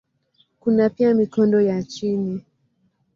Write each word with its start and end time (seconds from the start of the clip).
Kuna 0.59 0.89
pia 0.89 1.13
mikondo 1.13 1.61
ya 1.61 1.83
chini. 1.83 2.45